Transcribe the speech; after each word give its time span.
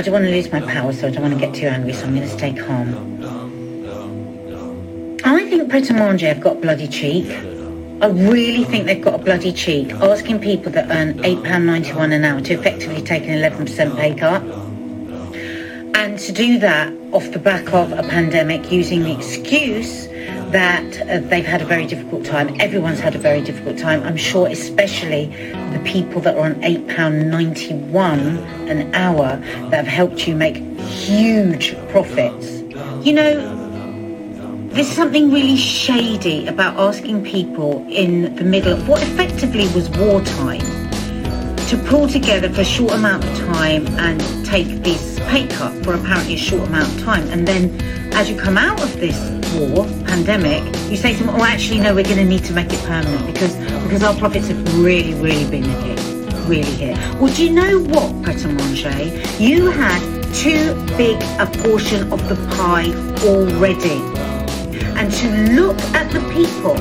I 0.00 0.02
don't 0.02 0.14
want 0.14 0.24
to 0.24 0.30
lose 0.30 0.50
my 0.50 0.62
power, 0.62 0.94
so 0.94 1.08
I 1.08 1.10
don't 1.10 1.20
want 1.20 1.34
to 1.34 1.38
get 1.38 1.54
too 1.54 1.66
angry, 1.66 1.92
so 1.92 2.06
I'm 2.06 2.14
going 2.14 2.26
to 2.26 2.34
stay 2.34 2.54
calm. 2.54 2.88
I 5.22 5.44
think 5.44 5.68
Pret 5.68 5.90
a 5.90 5.92
Manger 5.92 6.28
have 6.28 6.40
got 6.40 6.62
bloody 6.62 6.88
cheek. 6.88 7.28
I 8.00 8.06
really 8.06 8.64
think 8.64 8.86
they've 8.86 9.04
got 9.04 9.20
a 9.20 9.22
bloody 9.22 9.52
cheek 9.52 9.92
asking 9.92 10.40
people 10.40 10.72
that 10.72 10.90
earn 10.90 11.18
£8.91 11.18 12.14
an 12.14 12.24
hour 12.24 12.40
to 12.40 12.54
effectively 12.54 13.02
take 13.02 13.24
an 13.24 13.52
11% 13.52 13.96
pay 13.98 14.14
cut. 14.14 14.42
And 15.94 16.18
to 16.18 16.32
do 16.32 16.58
that 16.60 16.94
off 17.12 17.30
the 17.32 17.38
back 17.38 17.70
of 17.74 17.92
a 17.92 18.02
pandemic 18.02 18.72
using 18.72 19.02
the 19.02 19.12
excuse 19.12 20.08
that 20.52 21.00
uh, 21.02 21.18
they've 21.28 21.44
had 21.44 21.62
a 21.62 21.64
very 21.64 21.86
difficult 21.86 22.24
time. 22.24 22.60
Everyone's 22.60 23.00
had 23.00 23.14
a 23.14 23.18
very 23.18 23.40
difficult 23.40 23.78
time. 23.78 24.02
I'm 24.02 24.16
sure 24.16 24.48
especially 24.48 25.26
the 25.72 25.80
people 25.84 26.20
that 26.22 26.36
are 26.36 26.44
on 26.44 26.54
£8.91 26.56 28.68
an 28.68 28.94
hour 28.94 29.36
that 29.70 29.84
have 29.84 29.86
helped 29.86 30.26
you 30.26 30.34
make 30.34 30.56
huge 30.56 31.76
profits. 31.88 32.60
You 33.06 33.12
know, 33.12 34.68
there's 34.70 34.90
something 34.90 35.32
really 35.32 35.56
shady 35.56 36.46
about 36.46 36.78
asking 36.78 37.24
people 37.24 37.84
in 37.88 38.34
the 38.36 38.44
middle 38.44 38.72
of 38.72 38.88
what 38.88 39.02
effectively 39.02 39.68
was 39.74 39.88
wartime 39.90 40.89
to 41.70 41.78
pull 41.84 42.08
together 42.08 42.48
for 42.48 42.62
a 42.62 42.64
short 42.64 42.92
amount 42.94 43.24
of 43.24 43.38
time 43.38 43.86
and 43.96 44.20
take 44.44 44.66
this 44.82 45.20
pay 45.28 45.46
cut 45.46 45.72
for 45.84 45.94
apparently 45.94 46.34
a 46.34 46.36
short 46.36 46.66
amount 46.66 46.92
of 46.92 47.00
time. 47.04 47.24
And 47.28 47.46
then 47.46 47.80
as 48.12 48.28
you 48.28 48.36
come 48.36 48.58
out 48.58 48.82
of 48.82 48.92
this 48.98 49.16
war, 49.54 49.84
pandemic, 50.04 50.64
you 50.90 50.96
say 50.96 51.14
to 51.14 51.22
them, 51.22 51.32
oh, 51.32 51.44
actually, 51.44 51.78
no, 51.78 51.94
we're 51.94 52.02
going 52.02 52.16
to 52.16 52.24
need 52.24 52.44
to 52.46 52.52
make 52.52 52.72
it 52.72 52.80
permanent 52.80 53.24
because, 53.24 53.54
because 53.84 54.02
our 54.02 54.16
profits 54.16 54.48
have 54.48 54.82
really, 54.82 55.14
really 55.14 55.48
been 55.48 55.62
hit. 55.62 56.00
Really 56.48 56.72
hit. 56.72 56.96
Well, 57.20 57.32
do 57.32 57.44
you 57.44 57.52
know 57.52 57.78
what, 57.78 58.24
Pret 58.24 58.44
a 58.44 58.48
Manger? 58.48 58.90
You 59.38 59.70
had 59.70 60.00
too 60.34 60.74
big 60.96 61.22
a 61.38 61.46
portion 61.62 62.12
of 62.12 62.28
the 62.28 62.34
pie 62.56 62.90
already. 63.24 64.02
And 64.98 65.12
to 65.12 65.54
look 65.54 65.78
at 65.94 66.10
the 66.10 66.20
people 66.32 66.74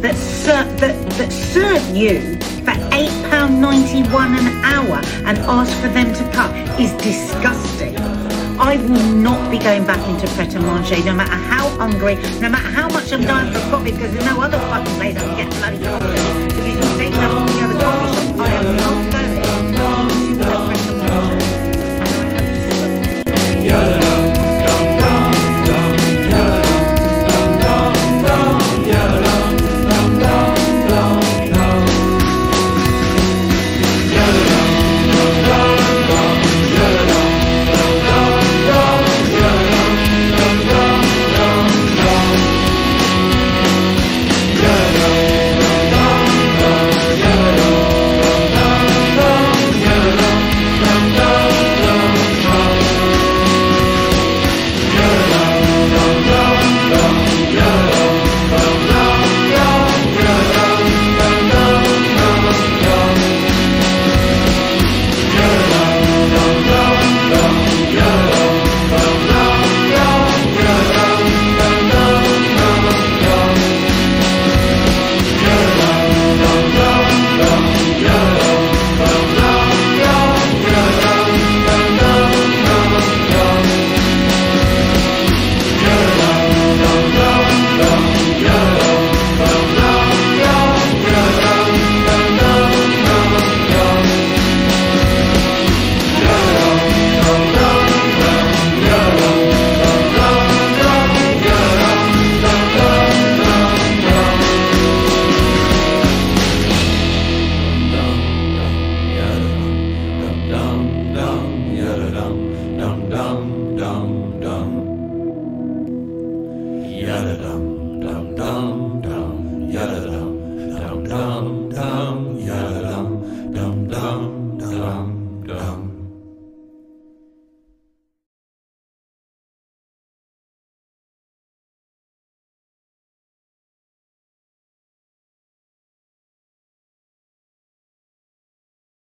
that, 0.00 0.16
ser- 0.16 0.64
that, 0.78 1.10
that 1.18 1.30
serve 1.30 1.94
you 1.94 2.38
for 2.60 2.76
£8.91 2.92 4.38
an 4.38 4.64
hour 4.64 5.00
and 5.26 5.38
ask 5.38 5.72
for 5.80 5.88
them 5.88 6.12
to 6.14 6.22
cut 6.32 6.50
is 6.80 6.92
disgusting. 7.02 7.96
I 8.60 8.76
will 8.76 9.14
not 9.14 9.50
be 9.50 9.58
going 9.58 9.86
back 9.86 10.06
into 10.08 10.26
Pret 10.34 10.54
a 10.54 10.60
Manger 10.60 11.02
no 11.04 11.14
matter 11.14 11.32
how 11.34 11.68
hungry, 11.78 12.16
no 12.40 12.48
matter 12.50 12.68
how 12.68 12.88
much 12.88 13.12
I'm 13.12 13.22
dying 13.22 13.52
for 13.52 13.60
coffee 13.70 13.92
because 13.92 14.12
there's 14.12 14.26
no 14.26 14.40
other 14.40 14.58
fucking 14.58 14.94
place 14.96 15.16
I 15.16 15.20
can 15.20 15.36
get 15.36 15.50
bloody 15.58 15.78
coffee. 15.82 16.60
If 16.60 16.66
you 16.66 16.74
can 16.78 16.98
take 16.98 17.14
up 17.14 17.32
all 17.32 17.46
the 17.46 17.60
other 17.64 17.80
coffee 17.80 18.14
shops, 18.14 18.40
I 18.40 18.52
am 18.52 18.76
not 18.76 19.12
going 19.12 19.19